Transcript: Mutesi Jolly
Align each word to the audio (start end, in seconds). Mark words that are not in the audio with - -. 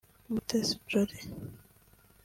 Mutesi 0.31 0.73
Jolly 0.89 1.19